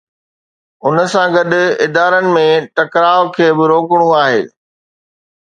[0.85, 1.51] ان سان گڏ
[1.83, 2.47] ادارن ۾
[2.81, 4.41] ٽڪراءُ کي به روڪڻو آهي.